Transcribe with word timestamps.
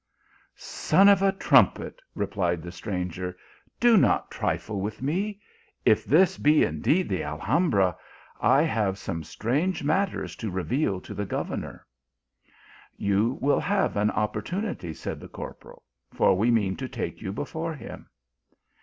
""Son 0.55 1.07
of 1.07 1.21
a 1.21 1.31
trumpet," 1.31 2.01
replied 2.15 2.63
the 2.63 2.71
stranger," 2.71 3.37
do 3.79 3.97
not 3.97 4.31
trille 4.31 4.81
with 4.81 4.99
me; 5.03 5.39
if 5.85 6.05
this 6.05 6.39
be 6.39 6.63
indeed 6.63 7.07
the 7.07 7.21
Alhambra, 7.23 7.95
I 8.39 8.63
have 8.63 8.97
some 8.97 9.23
strange 9.23 9.83
matters 9.83 10.35
to 10.37 10.49
reveal 10.49 11.01
to 11.01 11.13
the 11.13 11.27
governor." 11.27 11.85
"You 12.97 13.37
will 13.41 13.59
have 13.59 13.95
an 13.95 14.09
opportunity," 14.09 14.91
said 14.95 15.19
the 15.19 15.27
cor 15.29 15.53
poral, 15.53 15.83
"for 16.11 16.35
we 16.35 16.49
mean 16.49 16.75
to 16.77 16.89
take 16.89 17.21
you 17.21 17.31
before 17.31 17.75
him." 17.75 18.09